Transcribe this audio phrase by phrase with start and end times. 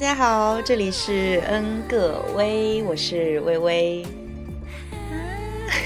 [0.00, 4.06] 大家好，这里是恩个微，我是微微。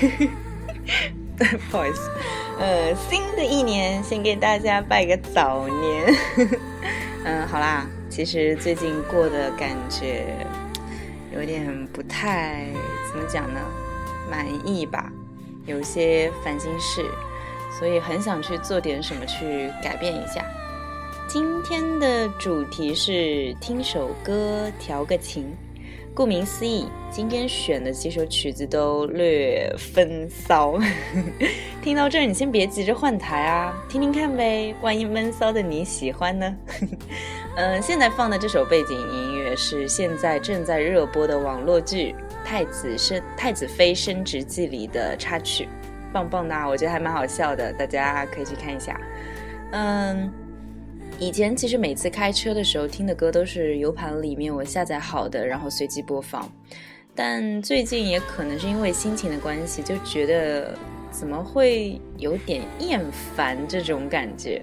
[1.71, 2.11] 不好意思，
[2.59, 6.15] 呃，新的一年先给大家拜个早年。
[7.25, 10.27] 嗯， 好啦，其实最近过的感觉
[11.35, 12.67] 有点不太
[13.11, 13.61] 怎么讲呢，
[14.31, 15.11] 满意吧，
[15.65, 17.03] 有些烦心事，
[17.79, 20.45] 所以很想去做点什么去改变一下。
[21.33, 25.47] 今天的主题是听首歌调个情，
[26.15, 30.79] 顾名思义，今天选的几首曲子都略风骚。
[31.81, 36.55] 听到这儿，你先别急着换台啊，听听看呗，万一闷骚的你喜欢呢？
[37.57, 42.15] 嗯， 现在放的这首背景音乐是现在正在热播的网络剧
[42.47, 45.67] 《太子升太子妃升职记》里的插曲，
[46.13, 49.01] 棒棒哒，我觉得还蛮好笑的，大家可以去看一下。
[49.71, 50.31] 嗯。
[51.19, 56.51] 以前其实每次开车的时候听的歌都是 U 盘里面我下载好的，然后随机播放。
[57.15, 60.77] 但最近也可能是因为心情的关系，就觉得
[61.11, 63.01] 怎么会有点厌
[63.37, 64.63] 烦这种感觉，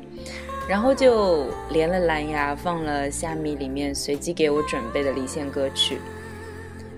[0.67, 5.99] 然后就连了蓝牙放了虾米里面随机给我准备的离线歌曲。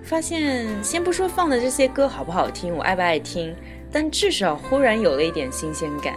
[0.03, 3.53] 发现先不说放的这些歌好不好听，我爱不爱听，
[3.91, 6.15] 但至少忽然有了一点新鲜感。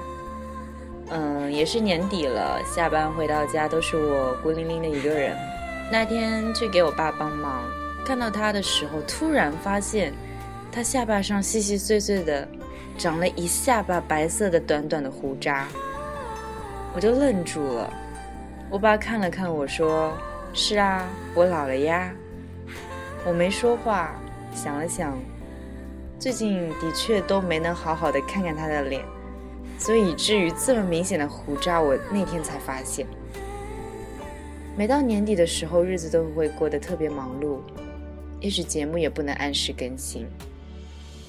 [1.11, 5.37] 嗯，也是年底了，下班回到家都是我孤零零的一个人。
[5.93, 7.63] 那天去给我爸帮忙，
[8.07, 10.13] 看到他的时候，突然发现
[10.73, 12.49] 他下巴上细细碎碎的
[12.97, 15.69] 长了一下巴白色的短短的胡渣，
[16.95, 17.93] 我就愣住了。
[18.71, 20.13] 我爸看了看我说
[20.55, 22.11] ：“是啊，我老了呀。”
[23.27, 24.14] 我没说话，
[24.55, 25.17] 想了想，
[26.19, 29.05] 最近的确都没能好好的看看他的脸。
[29.84, 33.06] 所以，以至于这么明显的胡渣，我那天才发现。
[34.74, 37.58] 每到年底的时候，日子都会过得特别忙碌，
[38.40, 40.27] 也许节目也不能按时更新。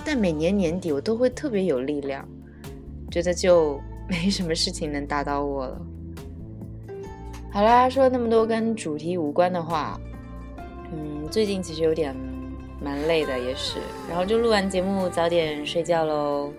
[0.06, 2.26] 但每年年底，我都会特别有力量，
[3.12, 3.78] 觉得就
[4.08, 5.82] 没什么事情能打倒我了。
[7.52, 10.00] 好啦，说了那么多跟主题无关的话，
[10.94, 12.16] 嗯，最近其实有点
[12.82, 16.54] 蛮累的，也是，然后就录完节目，早点睡觉喽。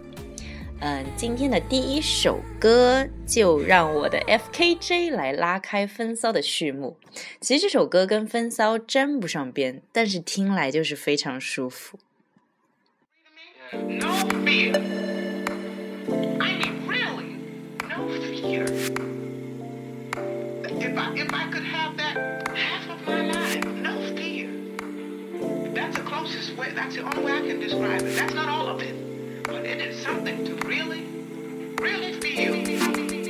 [0.81, 6.97] 嗯，今天的第一首歌就让我的 F K J 来拉开风骚的序幕。
[7.41, 11.98] 其实这首歌跟风骚沾不上边，但是听来就是非常舒服。
[28.81, 29.06] it.
[29.80, 31.06] Is something to really,
[31.80, 33.25] really feel.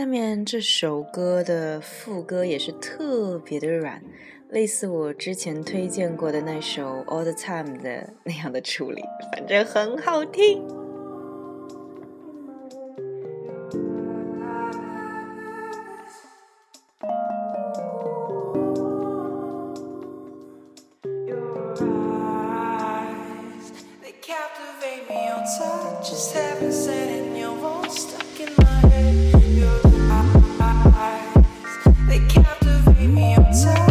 [0.00, 4.02] 下面这首歌的副歌也是特别的软，
[4.48, 10.79] 类似我之前推荐过的那首《All the Time》的那样的处理，反正很好听。
[33.00, 33.89] Baby, I'm tired.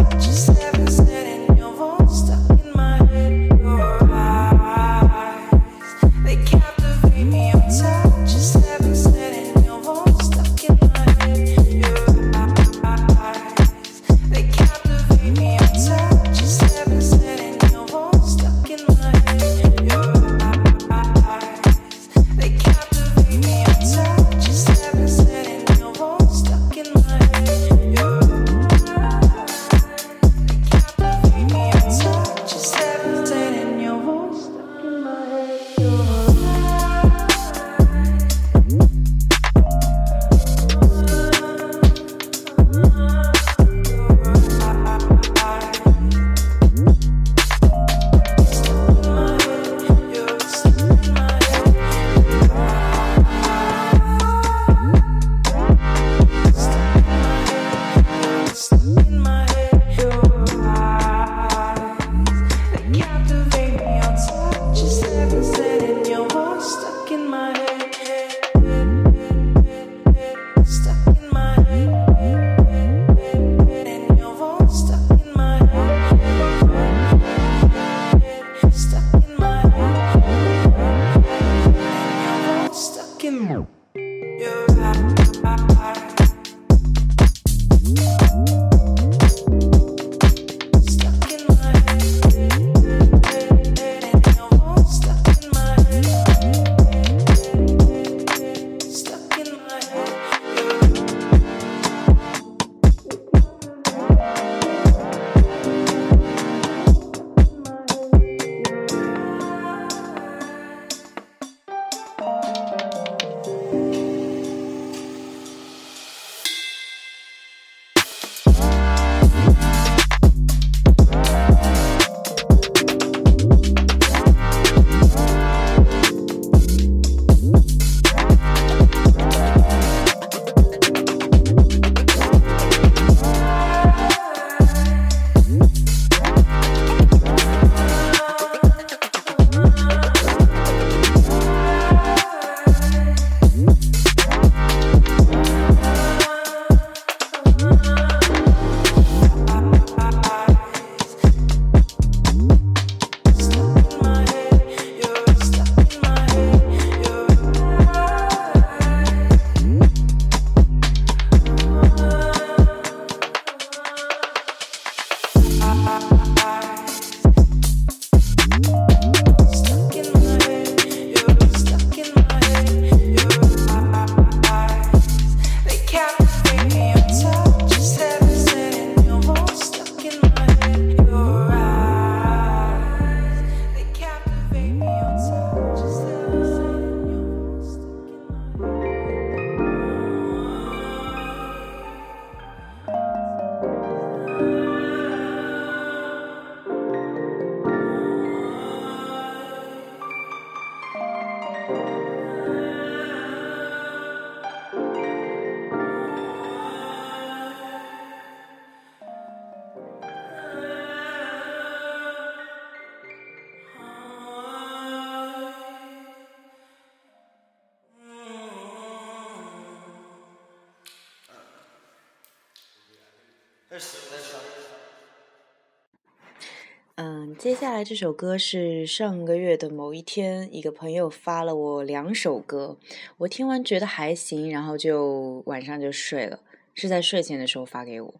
[227.40, 232.76] 接下来这首歌是上个月的某一天，一个朋友发了我两首歌，
[233.16, 236.40] 我听完觉得还行，然后就晚上就睡了，
[236.74, 238.14] 是在睡前的时候发给我。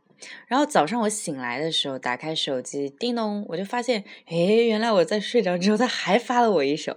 [0.46, 6.96] 然后早上我醒来的时候，打开手机，叮咚，我就发现，诶，原来我在睡着之后，他还发了我一首，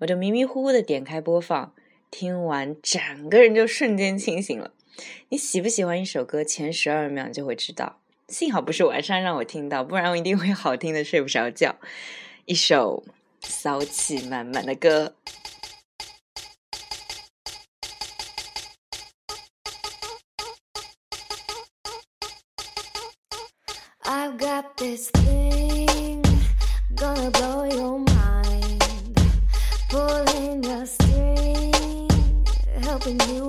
[0.00, 1.72] 我就迷迷糊糊的点开播放，
[2.10, 4.74] 听完整个人就瞬间清醒了。
[5.30, 8.01] 你喜不喜欢一首歌，前十二秒就会知道。
[8.32, 11.76] 幸好不是晚上让我听到，不然我一定会好听的睡不着觉。
[12.46, 13.04] 一首
[13.42, 15.14] 骚气满满的歌。
[24.02, 26.22] I've got this thing
[26.96, 28.82] gonna blow your mind,
[29.90, 32.10] pulling your string,
[32.82, 33.41] helping you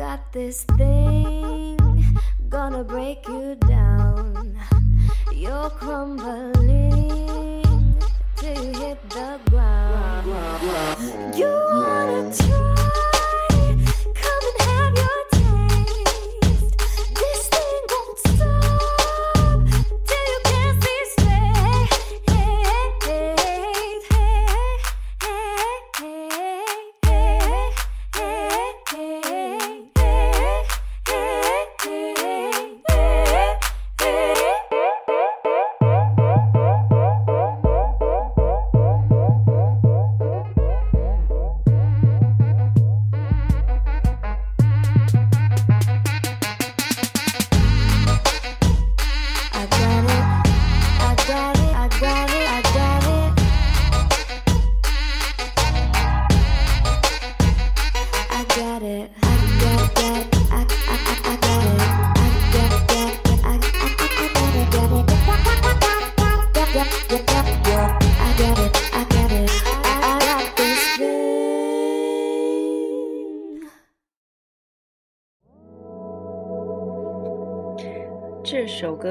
[0.00, 1.76] got this thing
[2.48, 4.58] gonna break you down.
[5.30, 7.62] You're crumbling
[8.36, 11.36] till you hit the ground.
[11.36, 12.79] You wanna try?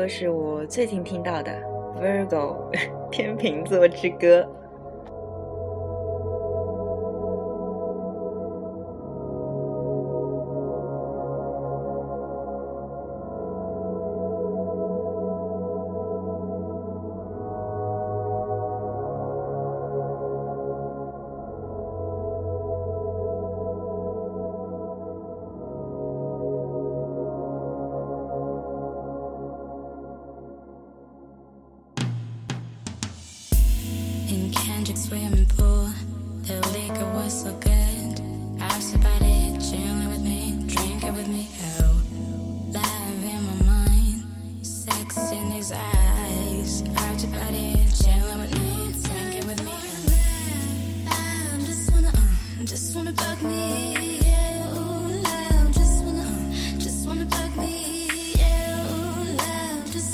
[0.09, 1.51] 是我最近听到的
[2.01, 2.55] 《Virgo
[3.11, 4.41] 天秤座之歌》。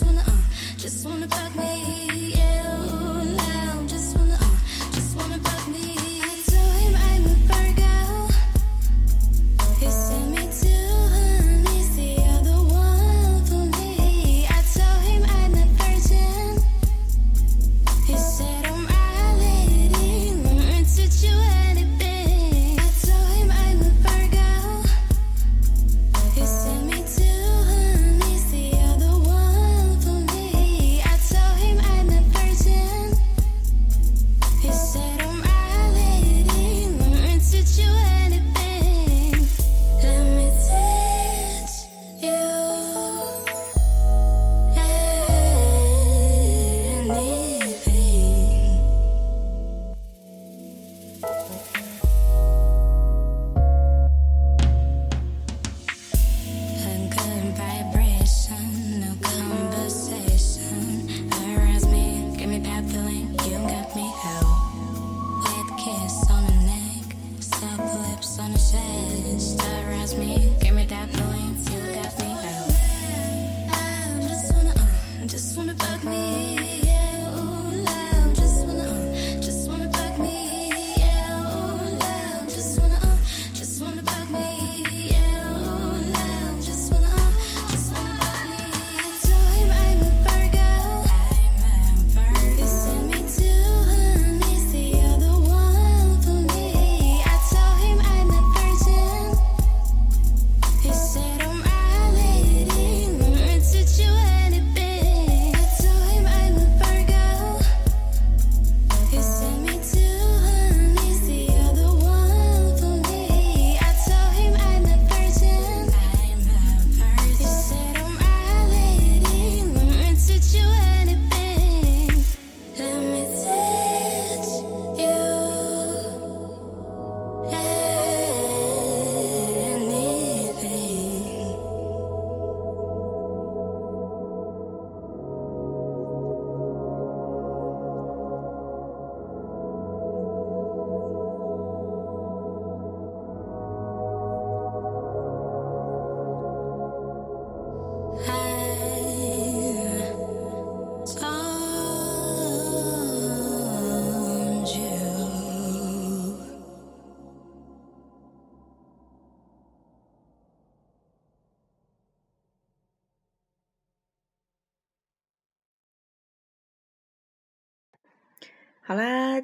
[0.06, 0.35] when I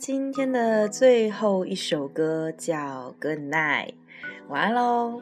[0.01, 3.89] 今天的最后一首歌叫《Good Night》，
[4.47, 5.21] 晚安喽。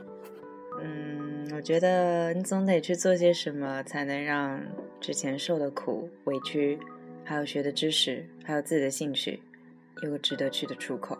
[0.81, 4.57] 嗯，我觉得你总得去做些什么，才能让
[5.01, 6.79] 之前受的苦、委屈，
[7.25, 9.41] 还有学的知识，还有自己的兴趣，
[10.01, 11.17] 有个值得去的出口。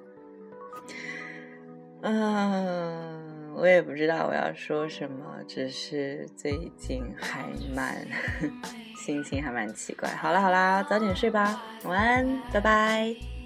[2.04, 8.08] 嗯，我也不知道我要说什么，只是最近还蛮
[8.96, 10.08] 心情还蛮奇怪。
[10.12, 13.39] 好啦好啦，早点睡吧，晚安，拜拜。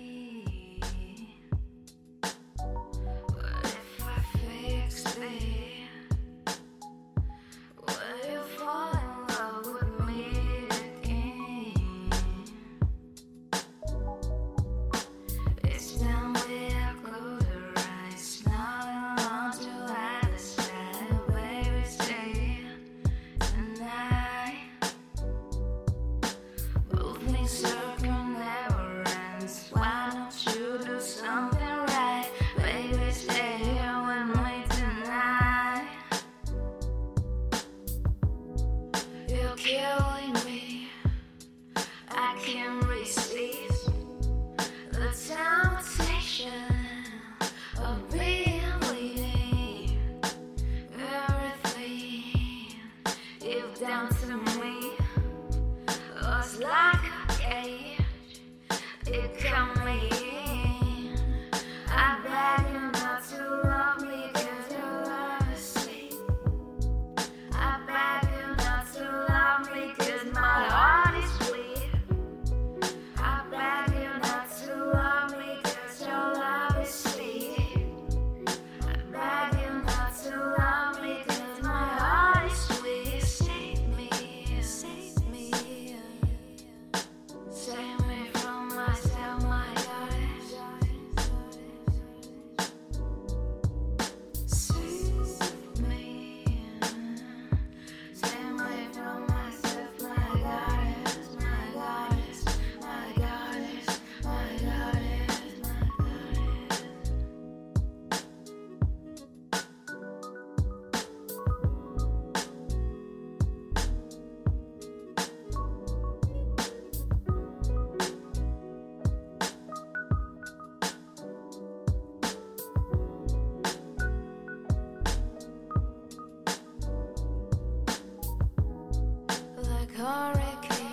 [130.03, 130.85] correctly.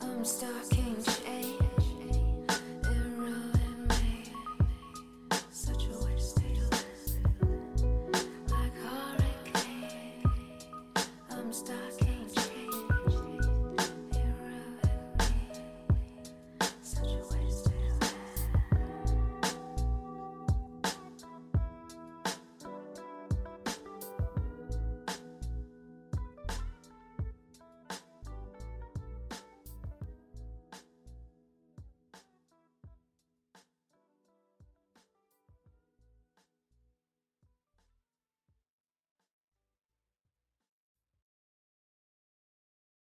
[0.00, 0.57] I'm starting.